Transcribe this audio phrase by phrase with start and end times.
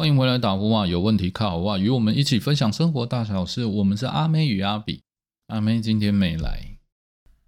[0.00, 0.86] 欢迎回来打呼啊！
[0.86, 1.76] 有问题靠我啊！
[1.76, 3.64] 与我们一起分享生活大小事。
[3.64, 5.02] 我们是阿妹与阿比，
[5.48, 6.78] 阿妹今天没来。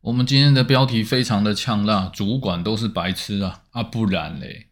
[0.01, 3.63] 我们今天的标题非常的呛辣，主管都是白痴啊！
[3.71, 4.67] 啊，不然嘞？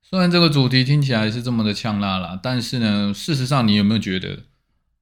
[0.00, 4.44] 虽然这个主题听起来是这么的呛辣啦，但是呢，事实上你有没有觉得，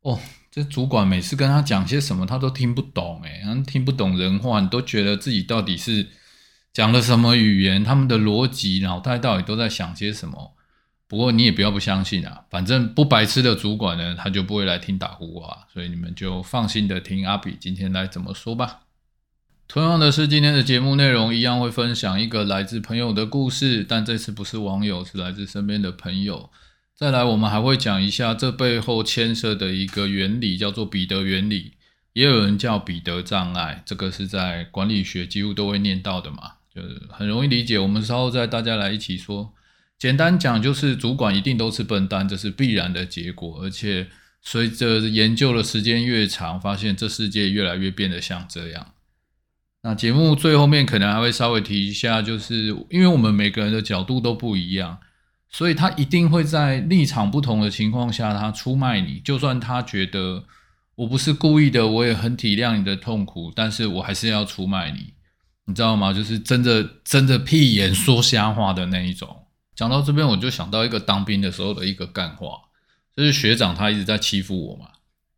[0.01, 0.19] 哦，
[0.51, 6.09] 这主管每次跟他讲些什么，他都听不懂诶，听不懂人话，你都觉得自己到底是
[6.73, 7.85] 讲了什么语言？
[7.85, 10.56] 他们的逻辑脑袋到底都在想些什么？
[11.09, 18.81] 不过你也不要不相信啊，反正不白痴的主管呢，他就不会来听打呼话，所以你们就放心的听阿比今天来怎么说吧。
[19.69, 26.51] 同样的是，今天的节目内容一样会分享一个来自朋友的故事，但这次不是网友，是来自身边的朋友。
[26.95, 31.75] 再来，我们还会讲一下这背后牵涉的一个原理，叫做彼得原理，
[32.15, 37.79] 也有人叫彼得障碍，这个是在管理学几乎都会念到的嘛，就是很容易理解。
[37.79, 39.53] 我们稍后再大家来一起说。
[39.99, 43.61] 简单讲，就是主管一定都是笨蛋，这是必然的结果。
[43.63, 44.07] 而且
[44.43, 48.93] 随着研究的时间越长，发现这世界越来越变得像这样。
[49.83, 54.99] 那节目最后面可能还会稍微提一下，就是因为我们每个人的角度都不一样，
[55.49, 59.21] 所以他一定会在立场不同的情况下，他出卖你。
[59.21, 60.45] 就算他觉得
[60.97, 65.15] 我不是故意的，我也很体谅你的痛苦，但是我还是要出卖你，
[65.65, 66.13] 你知道吗？
[66.13, 69.46] 就是真的真的屁眼说瞎话的那一种。
[69.77, 72.63] 讲到这边，我就想到一个当兵的时候的一个干话，
[73.15, 74.89] 就是学长他一直在欺负我嘛。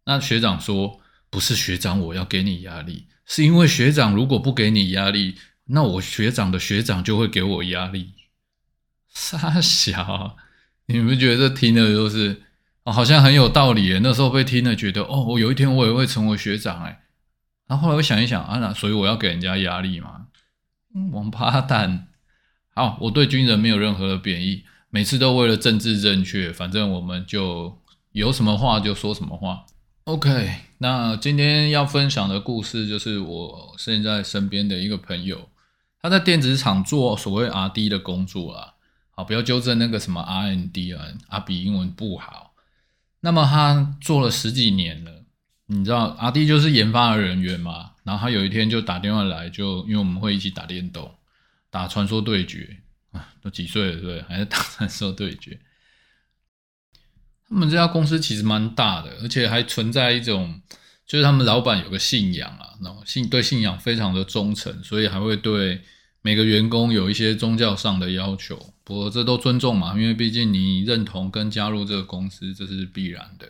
[0.05, 5.35] 那学长说，不是学长我要给你压力，是因为学长如果不给你压力，
[5.67, 8.15] 那我学长的学长就会给我压力。
[9.13, 10.37] 傻小，
[10.87, 12.43] 你们觉得听的都是
[12.85, 14.01] 好像很有道理耶？
[14.03, 17.03] 那时候被听了，觉得哦，我有一天我也会成为学长哎。
[17.67, 20.29] 然后后来我想一想啊，那所以我要给人家压力嘛？
[21.13, 22.08] 王八蛋！
[22.79, 27.77] 好，我对军人没有任何的贬义，每次都为了政治正确，反正我们就
[28.13, 29.65] 有什么话就说什么话。
[30.05, 30.49] OK，
[30.79, 35.49] 那今天要分享的故事就是我现在身边的一个朋友，
[36.01, 38.75] 他在电子厂做所谓 R&D 的工作啊。
[39.11, 42.53] 好，不要纠正那个什么 RND 啊，阿比英文不好。
[43.23, 45.25] 那么他做了十几年了，
[45.67, 47.91] 你知道 R&D 就是研发的人员嘛？
[48.05, 51.11] 然后他有一天就打电话来，就因为我们会一起打电动。
[51.71, 52.79] 打传说对决
[53.11, 54.23] 啊，都几岁了，对不对？
[54.23, 55.61] 还是打传说对决？
[57.49, 60.61] 他们这家公司其实蛮大的，而且还存在一种，
[61.07, 65.83] 就是他们老板有个信仰啊，然后信对信仰非常的忠诚，所以还会对
[66.23, 68.75] 每个员工有一些宗教上的要求。
[68.85, 73.47] 不过这都尊重嘛，因为毕竟你认同跟加入这个公司，这是必然的。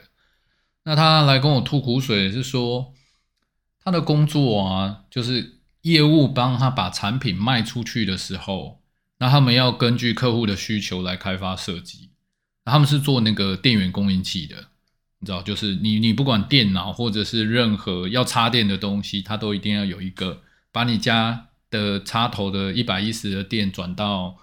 [0.85, 2.95] 那他来跟我吐苦水，是说
[3.85, 5.58] 他的工作啊，就是。
[5.89, 8.81] 业务帮他把产品卖出去的时候，
[9.19, 12.11] 那他们要根据客户的需求来开发设计。
[12.65, 14.57] 他们是做那个电源供应器的，
[15.21, 24.37] 你知道，就是你你不管电脑或者是任何要插电的东西，它都一定要有一个把你家的插头的一百一十的电转到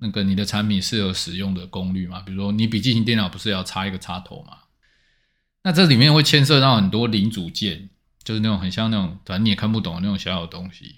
[0.00, 2.20] 那个你的产品适合使用的功率嘛。
[2.20, 4.58] 比如说你笔记型电脑不是要插一个插头嘛？
[5.62, 7.88] 那这里面会牵涉到很多零组件。
[8.24, 10.96] 就是那种很像那种，反正你也看不懂的那种小小东西。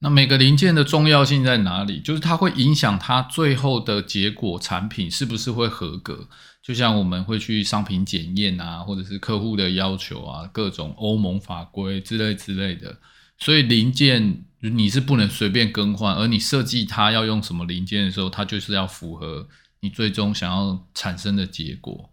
[0.00, 1.98] 那每个零件的重要性在哪里？
[1.98, 6.28] 就是它会影响它最后的结果，产品是不是会合格？
[6.62, 12.98] 就像我们会去商品检验啊，或者是客户的要求啊，各种欧盟法规之类之类的。
[13.38, 19.48] 所以零件你是不能随便更换，而你设计它要用什么零件的时候，它就是要符合
[19.80, 22.10] 你最终想要产生的结果。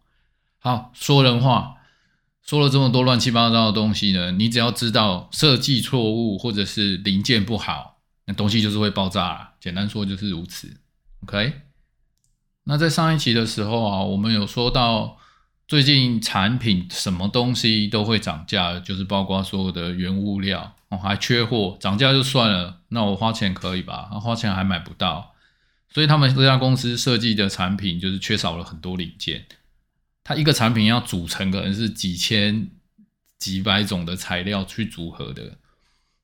[0.60, 1.76] 好，说人话。
[2.46, 9.54] 说了这么多乱七八糟的东西呢，你只要知道设计错误或者是零件不好，那东西就是会爆炸。
[9.60, 10.78] 简单说就是如此。
[11.24, 11.54] OK，
[12.64, 15.18] 那在上一期的时候啊，我们有说到
[15.68, 24.10] 最近产品什么东西都会涨价，就是包括所有的原物料哦，还缺货，涨价就算了，那我花钱可以吧？
[24.20, 25.36] 花钱还买不到，
[25.94, 29.46] 所以他们这家公司设计的产品就是缺少了很多零件。
[30.24, 32.70] 它一个产品要组成，可能是几千、
[33.38, 35.58] 几百种的材料去组合的，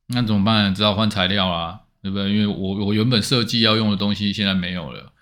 [0.07, 0.73] 那怎么办？
[0.73, 2.31] 只好换材料啊，对不对？
[2.31, 5.13] 因为我我原本设计要用的东西现在没有了，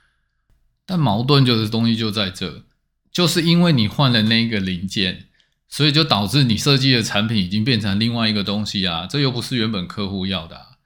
[0.86, 2.66] 但矛盾就是东西就在这，
[3.12, 5.28] 就是因为你换了那一个零件，
[5.70, 10.78] 所以就导致你设计的产品已经变成另外一个东西啊，这又不是原本客户要的。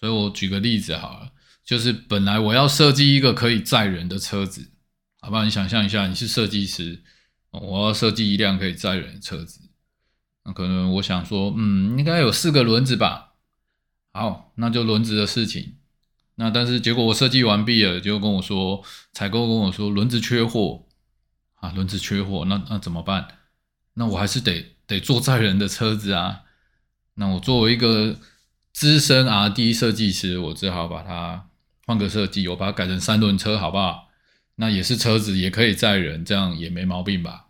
[0.00, 1.32] 所以我举个例子好了，
[1.64, 4.70] 就是本来我要设计一个可以载人的车子，
[5.20, 5.44] 好不好？
[5.44, 7.02] 你想象一下，你是设计师。
[7.50, 9.70] 我要设计一辆可以载人的车子，
[10.44, 13.34] 那可能我想说，嗯，应该有四个轮子吧。
[14.12, 15.76] 好，那就轮子的事情。
[16.36, 20.84] 那但是结果我设计完毕了，就跟我说，采购跟我说轮子缺货。
[21.60, 23.26] 啊，轮子缺货，那那怎么办？
[23.94, 26.42] 那我还是得得做载人的车子啊。
[27.14, 28.16] 那我作为一个
[28.72, 31.48] 资深 R D 设计师，我只好把它
[31.84, 34.07] 换个设计，我把它改成三轮车，好不好？
[34.60, 37.46] 那也是车子，也可以载人，这样也没毛病吧？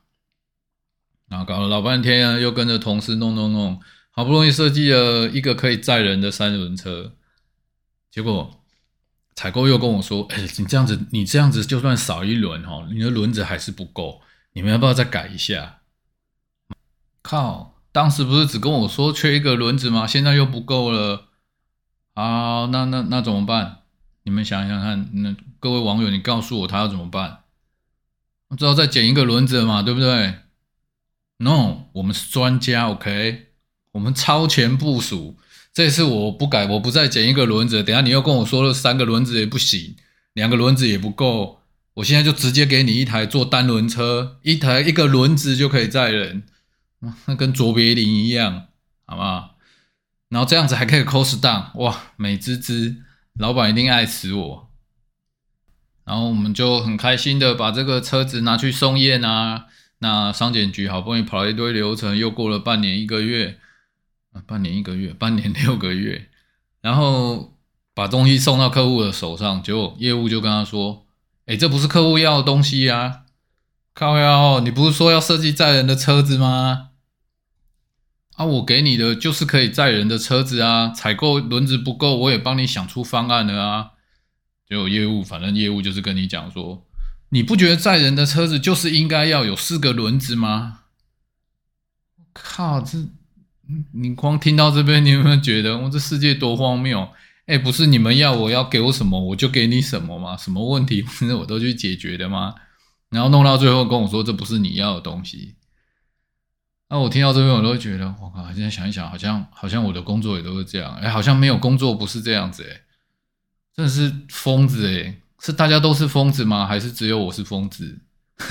[1.29, 7.15] 然后搞了老半天啊，又跟着同事弄弄弄，好不容易设计了一个可以载人的三轮车，
[8.11, 8.63] 结果
[9.35, 14.21] 采购又跟我说：“哎，你这样子，你这样子就算少一轮哈，你的轮子还是不够，
[14.53, 15.81] 你们要不要再改一下？”
[17.23, 17.81] 靠！
[17.91, 20.07] 当时不是只跟我说缺一个轮子吗？
[20.07, 21.29] 现在又不够了
[22.15, 22.67] 啊！
[22.67, 23.79] 那那那怎么办？
[24.29, 27.39] 你们想想看，那各位网友，你告诉我他要怎么办？
[28.49, 30.35] 我知道再减一个轮子嘛，对不对
[31.39, 33.47] ？No，我们是专家，OK？
[33.93, 35.39] 我们超前部署。
[35.73, 37.83] 这次我不改，我不再减一个轮子。
[37.83, 39.97] 等下你又跟我说了三个轮子也不行，
[40.35, 41.63] 两个轮子也不够。
[41.95, 46.43] 我现在就直接给你一台做单轮车，一台一个轮子就可以载人。
[47.25, 48.67] 那跟卓别林一样，
[49.07, 49.57] 好不好？
[50.29, 52.97] 然后这样子还可以 cost down，哇，美滋滋，
[53.39, 54.69] 老板一定爱死我。
[56.05, 59.67] 然后我们就很开心的把这个车子拿去送验啊。
[60.01, 63.59] 那商检局好不容易跑了一堆流程，又过了半年一个月
[64.33, 66.29] 啊，半年一个月，半年六个月，
[66.81, 67.59] 然后
[67.95, 71.05] 把东西送到客户的手上，结果业务就跟他说
[71.47, 73.25] ：“哎，这不是客户要的东西呀，
[73.93, 76.88] 靠呀，你不是说要设计载人的车子吗？”
[78.39, 83.91] 啊，我给你的就是可以载人的车子啊，采购轮子不够，我也帮你想出方案了啊。
[84.69, 86.87] 就业务，反正业务就是跟你讲说，
[87.31, 90.83] 你不觉得载人的车子就是应该要有四个轮子吗？
[92.33, 92.99] 靠，这
[93.93, 97.09] 你光听到这边，你有没有觉得我这世界多荒谬？
[97.47, 100.37] 哎，不是你们要我要给我什么，我就给你什么吗？
[100.37, 102.55] 什么问题不 是我都去解决的吗？
[103.11, 105.57] 然后弄到最后跟我说，这不是你要的东西。
[106.91, 108.51] 那我听到这边，我都会觉得，我靠！
[108.55, 112.81] 现在想一想，好像好像我的工作也都是这样，哎，好像没有工作不是这样子，哎，
[113.75, 116.67] 真的是疯子，哎，是大家都是疯子吗？
[116.67, 118.01] 还是只有我是疯子？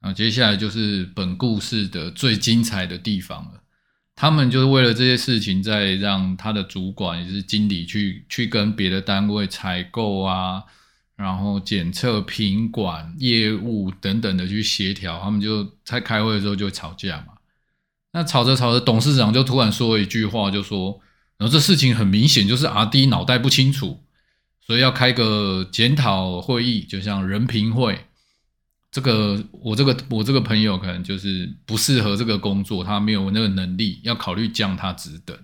[0.00, 3.62] 啊，接下来就是本故事的最精彩的地方了。
[4.14, 10.64] 他们就是为了这些事情，在让他的主管也是经理去去跟别的单位采购啊。
[11.16, 17.28] 然后检测、品管、业务等等的去协调，他们就在开会的时候就吵架嘛。
[18.12, 21.00] 那吵着吵着，董事长就突然说了一句话，就说
[21.38, 24.02] ：“然后这事情很明显就是阿 D 脑袋不清楚，
[24.60, 28.06] 所以要开个检讨会议，就像人评会。
[28.90, 35.36] 这个我这个我这个朋友可能就是不适合这个工作，他没有那个能力，要考虑降他职等。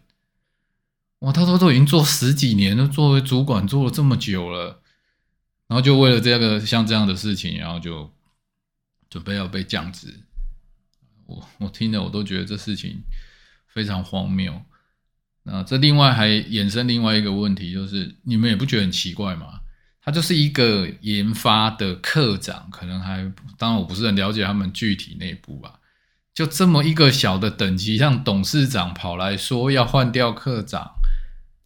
[1.21, 4.81] 哇，他说都已经做十几年了，作为主管做了这么久了。”
[5.73, 8.13] 然后就为了这个像这样的事情，然后就
[9.09, 10.09] 准备要被降职。
[11.25, 13.03] 我我听了我都觉得这事情
[13.69, 14.53] 非常荒谬。
[15.45, 19.61] 那这另外还衍生另外一个问题，就是你们也不觉得很奇怪吗？
[20.03, 25.81] 他就是一个研发的科长，可能还当然我不是很了解他们具体内部吧。
[26.35, 30.93] 就这么一个小的等级，让董事长跑来说要换掉科长。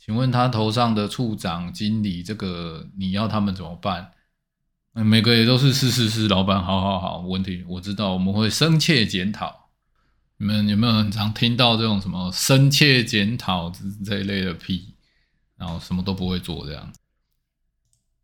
[0.06, 4.12] 请问他头上的处长、经理，这个你要他们怎么办？
[4.92, 9.70] 每个也都是是是是，老板，好好好，问题我知道，我们会深切检讨。
[10.36, 14.94] 你们有没有很常听到这种什么深切检讨这这一类的屁？
[15.56, 16.92] 然后什么都不会做这样。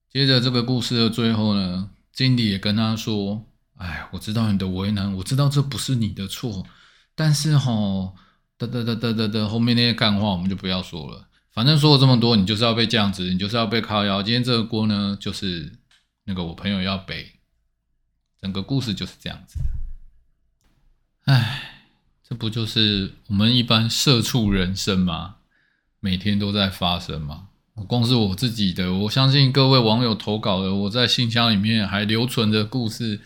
[0.09, 3.45] 接着这个故事的最后呢，经理也跟他说
[3.77, 6.65] ：“哎，我知道你的为难，我知道这不是你的错，
[7.17, 8.15] 但是吼，
[8.57, 14.23] 哒哒哒哒哒哒，后面那些干话我们就不要说了。”反正说了这么多，你就是要被降职，你就是要被靠腰。
[14.23, 15.79] 今天这个锅呢，就是
[16.25, 17.33] 那个我朋友要背。
[18.41, 19.61] 整个故事就是这样子。
[21.27, 21.85] 唉，
[22.27, 25.37] 这不就是我们一般社畜人生吗？
[26.01, 27.49] 每天都在发生吗？
[27.87, 33.21] 光是我自己的，我相信各位网友投稿的，我在信箱里面还留存的故事，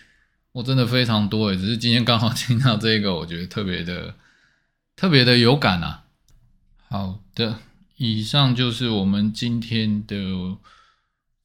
[0.53, 1.57] 我真的非常多诶。
[1.57, 4.15] 只是今天刚好听到这个，我觉得特别的、
[4.95, 6.05] 特别的有感啊。
[6.89, 7.61] 好的。
[7.97, 10.59] 以上就是我们今天的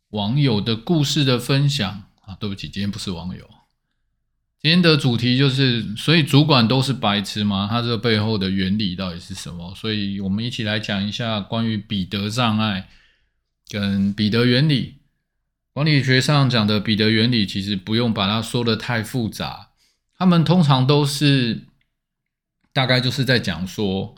[0.09, 2.35] 网友的故事的分享啊！
[2.35, 3.49] 对不起，今天不是网友。
[4.59, 7.67] 今天的主题就是，所以主管都是白痴吗？
[7.71, 9.73] 他这背后的原理到底是什么？
[9.75, 12.89] 所以我们一起来讲一下关于彼得障碍
[13.69, 14.95] 跟彼得原理。
[15.71, 19.69] 管理学上讲的彼得原理，其实不用把它说的太复杂。
[20.17, 21.61] 他们通常都是
[22.73, 24.15] 大概就是在讲说。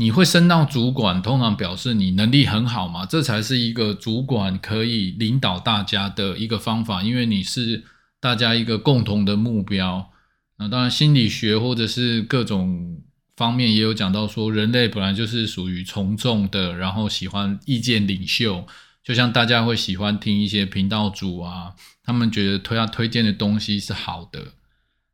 [0.00, 7.84] 你会升到主管，通常表示你能力很好嘛，这才是一个主管可以领导大家的一个方法，因为你是
[8.18, 10.10] 大家一个共同的目标。
[10.56, 13.02] 那当然，心理学或者是各种
[13.36, 18.66] 方面也有讲到说，人类本来就是属于从众的，然后喜欢意见领袖，
[19.04, 24.54] 就像大家会喜欢听一些频道主啊，他们觉得推他推荐的东西是好的，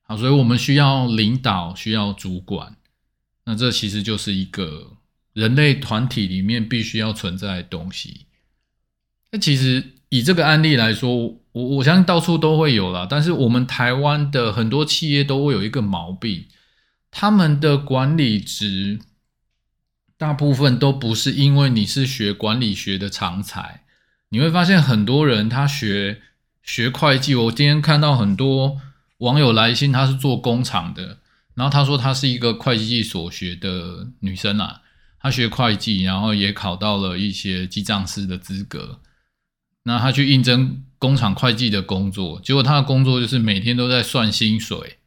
[0.02, 2.76] 好，所以我们需要领导，需要主管。
[3.46, 4.98] 那这其实就是一个
[5.32, 8.26] 人类团体里面必须要存在的东西。
[9.30, 11.16] 那其实以这个案例来说，
[11.52, 13.06] 我我相信到处都会有啦。
[13.08, 16.46] 但是我们台湾的很多企业都会有一个毛病，
[17.10, 18.98] 他们的管理职
[20.16, 23.84] 大部分都不是因为你是学管理学的常才。
[24.30, 26.20] 你会发现很多人他学
[26.62, 28.80] 学会计，我今天看到很多
[29.18, 31.18] 网友来信，他是做工厂的。
[31.56, 34.82] 然后他说，她是一个会计所学的女生啊，
[35.18, 39.00] 她学会计，然后也考到了一些记账师的资格。
[39.84, 44.98] 那她去应征工厂会计的工作，结果她的工作就是每天都在算薪水，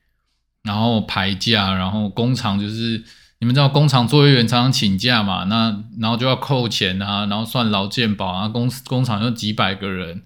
[0.64, 3.04] 然后排假，然后工厂就是
[3.38, 10.24] 你们知道，工厂作业员常常请假嘛，那然后就要扣钱啊，然后算劳健保啊，公工厂有几百个人，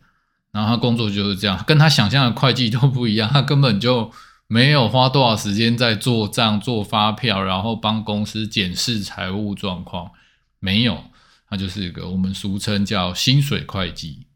[0.53, 4.09] 然后他工作就是这样，跟他想象的会计都不一样，他根本就。
[4.53, 10.11] 没有花多少时间在做账、做发票，然后帮公司检视财务状况，
[10.59, 11.05] 没有，
[11.49, 14.27] 它就是一个我们俗称叫薪水会计。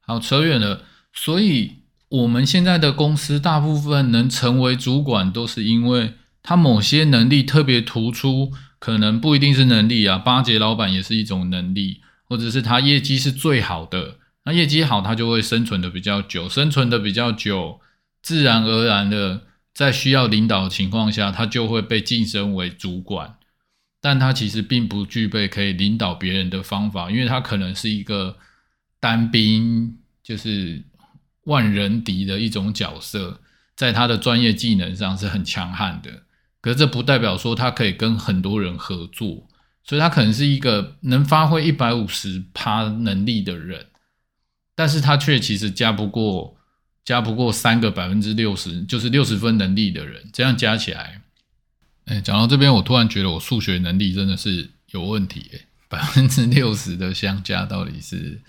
[0.00, 0.84] 好，扯远了。
[1.12, 14.16] 所以，我们现在的公司大部分能成为主管，都是因为他某些能力特别突出，可能不一定是能力啊，巴结老板也是一种能力，或者是他业绩是最好的，
[14.46, 17.80] 那业绩好，他就会生存的比较久，生存的比较久。
[18.24, 19.42] 自然而然的，
[19.74, 23.36] 在需要领导的情况下，他就会被晋升为主管，
[24.00, 28.38] 但他其实并不具备可以领导别人的方法，因为他可能是一个
[28.98, 30.82] 单兵，就是
[31.42, 33.42] 万人敌的一种角色，
[33.76, 36.22] 在他的专业技能上是很强悍的，
[36.62, 39.46] 可是这不代表说他可以跟很多人合作，
[39.84, 43.88] 所以他可能是一个能发挥一百五十趴能力的人，
[44.74, 46.56] 但是他却其实加不过。
[47.04, 51.20] 加不过三个百分之六十，就是六十分能力的人，这样加起来，
[52.06, 58.40] 哎，讲到这边，我突然觉得我数学能力真的是有问题，哎，百分之六十的相加到底是，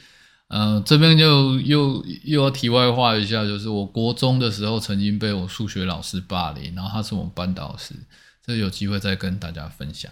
[0.48, 7.94] 呃，这边就又又要题外话一下，就是我国中的时候曾经被我数学老师霸凌，然后他是我们班导师，
[8.42, 10.10] 这有机会再跟大家分享。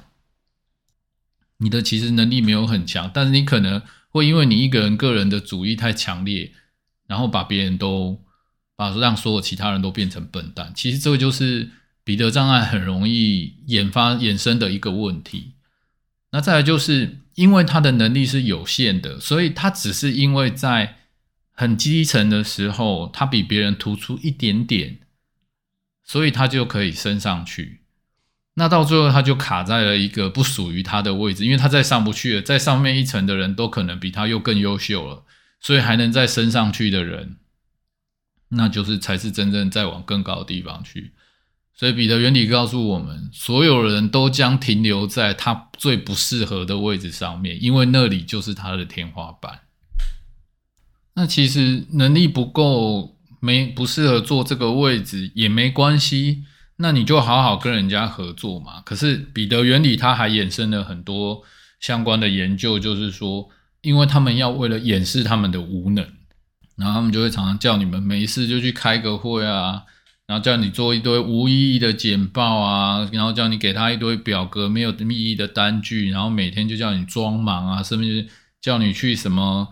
[1.59, 6.51] 你的其实能力没有很强，但是你可能会因为你一个人个人的主义太强烈，
[7.07, 8.19] 然后把别人都。
[8.91, 11.69] 把让所有其他人都变成笨蛋，其实这个就是
[12.03, 15.53] 彼得障碍很容易引发衍生的一个问题。
[16.31, 20.97] 那再来就是因为他的能力是有限的，所以他只是因为在
[21.53, 24.97] 很基层的时候，他比别人突出一点点，
[26.03, 27.81] 所以他就可以升上去。
[28.55, 35.23] 那到最后他就卡在了一个不属于他的位置，因为他再上不去了，在上面一层的人都可能比他又更优秀了，
[35.61, 37.37] 所以还能再升上去的人。
[38.55, 41.11] 那就是才是真正在往更高的地方去，
[41.73, 49.61] 所以彼得原理告诉我们，所有人都将停留在他最不适合的位置上面，因为那里就是他的天花板。
[51.15, 56.43] 那其实能力不够，没不适合做这个位置也没关系，
[56.77, 58.81] 那你就好好跟人家合作嘛。
[58.81, 61.43] 可是彼得原理他还衍生了很多
[61.79, 63.49] 相关的研究，就是说，
[63.81, 66.07] 因为他们要为了掩饰他们的无能。
[66.75, 69.83] 然后他们就会常常叫你们没事就去开个会啊，
[70.25, 78.27] 然后叫你做一堆无意义的简报啊，然后叫你给他一堆表格没有意义的单据，然后每天就叫你装忙啊，甚至
[78.61, 79.67] 叫你去什么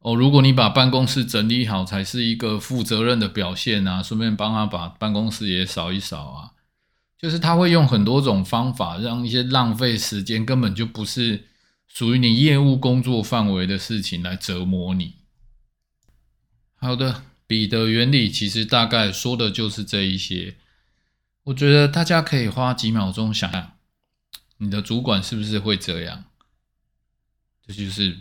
[0.00, 6.52] 哦，如果你把办公室整理好才是一个负责任的表现啊，顺便帮他把办公室也扫一扫啊，
[7.20, 11.48] 就是他会用很多种方法让一些浪费时间根本就不是
[11.88, 15.17] 属于你业务工作范围的事情来折磨你。
[16.80, 20.56] 好的，彼得原理其实大概说的就是这一些。
[21.42, 23.72] 我觉得大家可以花几秒钟想想，
[24.58, 26.26] 你的主管是不是会这样？
[27.66, 28.16] 这就是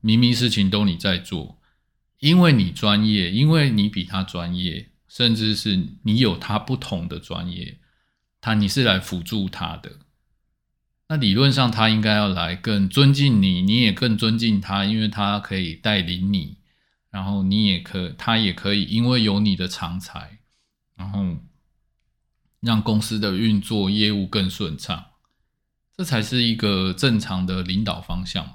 [0.00, 1.60] 明明事情都你在做，
[2.20, 7.78] 因为你专业，因为你比他专业，甚至是你有他不同的专业，
[8.40, 9.98] 他你是来辅助他的。
[11.08, 16.58] 那理论上他应该要来更尊敬你，你也更尊敬他，因为他可以带领你。
[17.14, 20.40] 然后你也可，他也可以，因为有你的长才，
[20.96, 21.36] 然后
[22.58, 25.04] 让公司的运作业务更顺畅。
[25.96, 28.54] 这才是一个正常的领导方向嘛。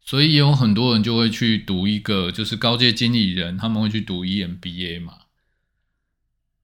[0.00, 5.14] 所以有很多人就会去读一个，就是高阶经理人，他们会去读 EMBA 嘛。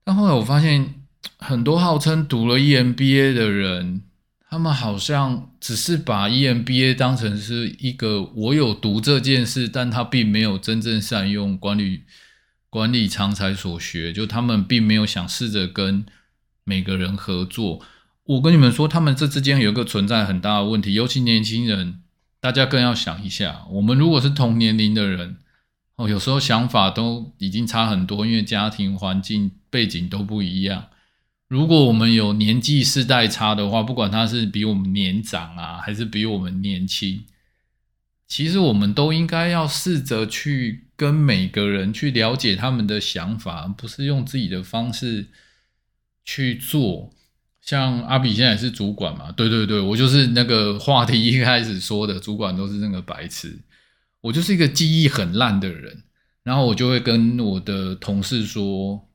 [0.04, 1.02] 但后来我发现，
[1.38, 4.04] 很多号称读了 EMBA 的人，
[4.50, 12.04] 他们好像只是把 EMBA 当成是一个我有读这件事，但他并没有真正善用管理
[12.70, 16.06] 管理常才所学，就他们并没有想试着跟
[16.64, 17.80] 每个人合作。
[18.24, 22.00] 我跟你们说，他们这之间有一个存在很大的问题，尤其年轻人。
[22.40, 25.38] 大家更要想一下，我们如果是同年龄的人，
[25.96, 30.87] 哦，有时候想法都已经差很多，因为家庭环境背景都不一样。
[31.48, 37.24] 如果我们有年纪世代差的话，不管他是比我们年长啊，还是比我们年轻，
[38.26, 45.28] 其实我们都应该要试着去跟每个人去了解他们的想法，不是用自己的方式
[46.24, 47.14] 去做。
[47.62, 49.30] 像阿比现在是主管嘛？
[49.32, 53.58] 对对对，我就是那个话题一开始说的，主管都是那个白痴。
[54.20, 56.02] 我就是一个记忆很烂的人，
[56.42, 59.07] 然后我就会跟我的同事说，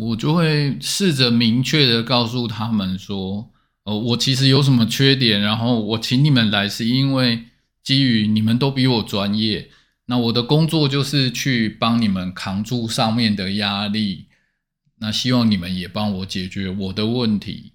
[0.00, 3.50] 我就会试着明确的告诉他们说，
[3.84, 7.44] 呃，我其实有什么缺点，然后我请你们来是因为
[7.82, 9.68] 基于你们都比我专业，
[10.06, 14.26] 那我的工作就是去帮你们扛住上面的压力，
[15.00, 17.72] 那希望你们也帮我解决我的问题。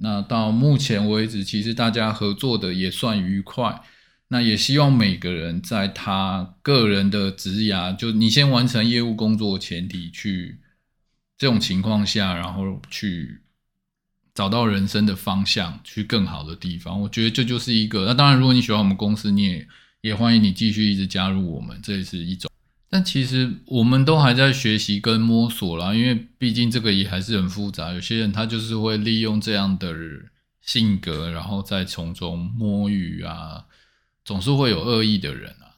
[0.00, 3.82] 那到目前为止，其实大家合作的也算愉快。
[4.28, 10.60] 那也希望每个人在他个人的职涯，就你先完成业务工作前提去
[11.42, 13.42] 这种情况下，然后去
[14.32, 17.00] 找到人生的方向，去更好的地方。
[17.00, 18.06] 我觉得这就是一个。
[18.06, 19.68] 那当然，如果你喜欢我们公司，你也
[20.02, 22.48] 也欢迎你继续一直加入我们，这也是一种。
[22.88, 27.92] 但其实我们都还在学习跟摸索啦，因为毕竟这个也还是很复杂。
[27.92, 29.92] 有些人他就是会利用这样的
[30.60, 33.64] 性格，然后再从中摸鱼啊，
[34.24, 35.74] 总是会有恶意的人啊。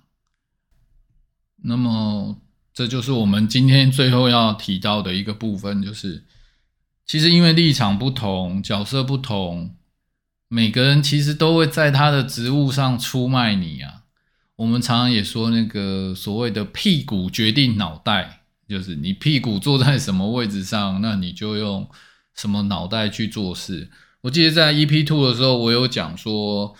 [1.62, 2.38] 那么
[2.75, 6.25] 这就是我们今天最后要提到的一个部分，就是
[7.06, 9.76] 其实因为立场不同、角色不同，
[10.49, 14.02] 每个人其实都会在他的职务上出卖你啊。
[14.56, 21.89] 我们常常也说那个所谓的屁股决定脑袋，就是你屁股坐在什么位置上，那你就用
[22.34, 23.89] 什么脑袋去做事。
[24.23, 26.75] 我记得在 EP Two 的时候，我有讲说，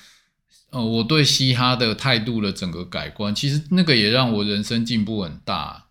[0.71, 5.84] 呃，我对嘻哈的态度的整个改观，其实那个也让我人生进步很大。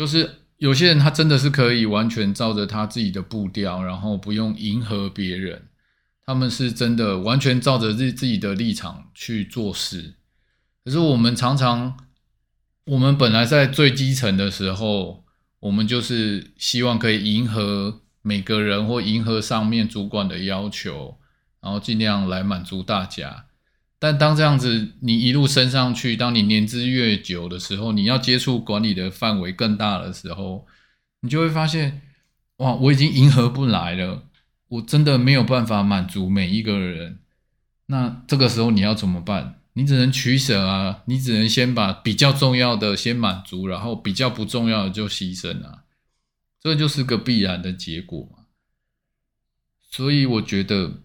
[0.00, 5.68] 就是有些人他真的是可以完全照着他自己的步调，然后不用迎合别人，
[6.24, 10.14] 他们是真的完全照着自自己的立场去做事。
[10.82, 11.98] 可是我们常常，
[12.86, 15.22] 我们本来在最基层的时候，
[15.58, 21.18] 我们就是希望可以迎合每个人或迎合上面主管的要求，
[21.60, 23.44] 然后尽量来满足大家。
[24.00, 30.66] 但当这样子你一路升上去，当你年资越久的时候，你要接触管理的范围更大的时候，
[31.20, 32.00] 你就会发现，
[32.56, 34.24] 哇，我已经迎合不来了，
[34.66, 37.20] 我真的没有办法满足每一个人。
[37.86, 39.60] 那这个时候你要怎么办？
[39.74, 45.84] 你只能取舍啊，你只能先把比较重要的先满足，然后比较不重要的就牺牲啊，
[46.60, 48.46] 这就是个必然的结果嘛。
[49.88, 51.02] 所以我觉得，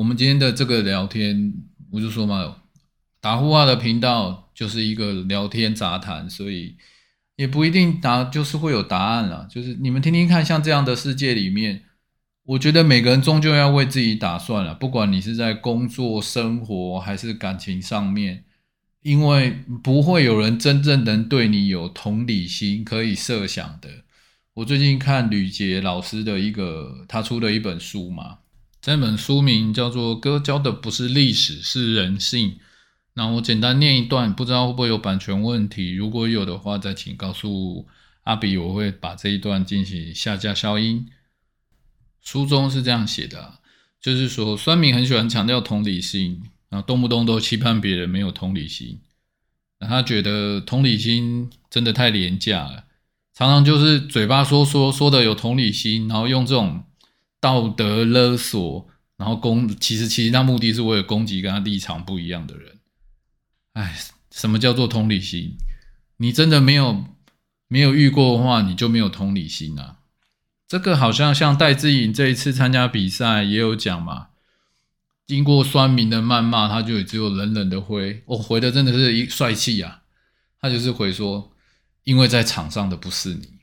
[0.00, 1.52] 我们今天的这个聊天，
[1.90, 2.56] 我就说嘛，
[3.20, 6.74] 打呼话的频道就是一个聊天杂谈，所以
[7.36, 11.82] 也不一定答就是会有答案了，就是你们听听看，像这样的世界里面。
[12.44, 18.44] 我觉得每个人终究要为自己打算了，不管你是在工作、生活还是感情上面，
[19.02, 19.50] 因为
[19.84, 23.90] 不会有人真正能对你有同理心可以设想的。
[24.54, 28.38] 我最近看吕杰老师的一个他出的一本书嘛，
[28.82, 32.50] 这本书名叫做《哥教的不是历史，是人性》。
[33.12, 37.86] 那我简单念一段，不知道会不会有版权问题，如果有的话，再请告诉
[38.22, 41.06] 阿比，我会把这一段进行下架消音。
[42.22, 43.58] 书中是这样写的，
[44.00, 46.40] 就是说，酸民很喜欢强调同理心，
[46.70, 49.00] 然后动不动都期盼别人没有同理心，
[49.80, 52.84] 那他觉得同理心真的太廉价了，
[53.34, 56.84] 常常就是嘴巴说说说的有同理心，然后用这种
[57.40, 62.78] 道德勒索，然后攻，其实其实他目的是为了攻击跟他立场不一样的人。
[63.72, 63.96] 哎，
[64.30, 65.56] 什么叫做同理心？
[66.18, 67.04] 你真的没有
[67.66, 69.96] 没有遇过的话，你就没有同理心啊。
[70.68, 74.28] 这个好像像戴志颖这一次参加比赛也有讲嘛，
[75.26, 80.02] 经过酸民的谩骂，他就只有冷冷的回，我回的真的是一帅气啊，
[80.60, 81.52] 他就是回说，
[82.04, 83.60] 因为在场上的不是你，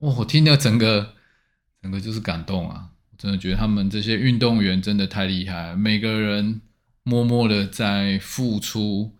[0.00, 1.14] 哇，我听了整个
[1.80, 6.60] 整个就是感动啊，真的觉得他们这些运动员真的太厉害了，每个人
[7.02, 9.12] 默默的在付出，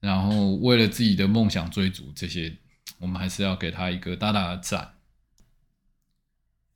[0.00, 2.56] 然后为了自己的梦想追逐，这些
[3.00, 4.92] 我们还是要给他一个大大的赞。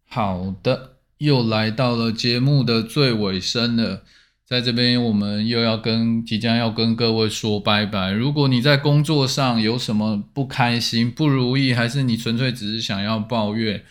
[0.09, 4.05] 好的，又来到了节目的最尾声了。
[4.45, 8.13] 在这边，我们又要跟即将要跟各位说拜拜。
[8.13, 13.85] 如果你在工作上有什么不开心、不如意，还是你纯粹只是想要抱怨，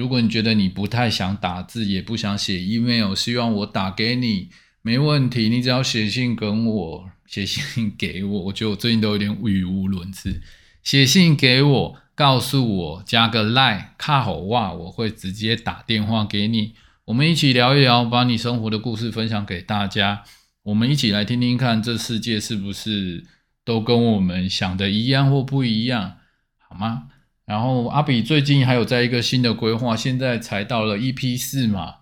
[0.00, 4.48] 如果你觉得你不太想打字，也不想写 email，希望我打给你，
[4.80, 5.50] 没问题。
[5.50, 8.40] 你只要写信跟我，写信给我。
[8.44, 10.40] 我觉得我最近都有点语无伦次。
[10.82, 16.72] 写信给我，告诉我，加个 line，卡好哇，我会直接打电话给你。
[17.04, 20.22] 我们一起聊一聊，把你生活的故事分享给大家。
[20.62, 23.26] 我们一起来听听看，这世界是不是
[23.66, 26.16] 都跟我们想的一样或不一样，
[26.56, 27.08] 好吗？
[27.50, 31.96] 然后阿比最近还有在一个新的规划，现在才到了 EP 四嘛，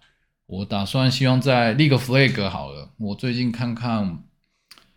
[0.44, 2.90] 我打算希望在立个 flag 好了。
[2.98, 4.24] 我最近看看，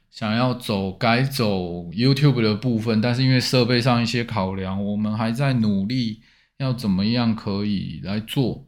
[0.09, 6.19] 想要走改走 YouTube 的部分，但是因为设备上一些考量，我们还在努力
[6.57, 8.67] 要怎么样可以来做。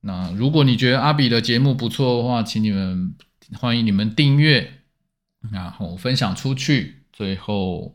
[0.00, 3.14] 那如果你觉得阿比的节目不错的话，请你们
[3.60, 4.80] 欢迎你们订阅，
[5.52, 7.04] 然后分享出去。
[7.12, 7.94] 最后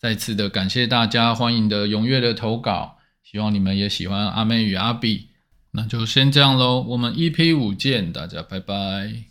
[0.00, 5.28] 再次的感谢大家，欢迎的踊跃的投稿，希望你们也喜欢阿妹与阿比。
[5.72, 9.29] 那就先这样喽，我们 EP 五见，大家拜拜。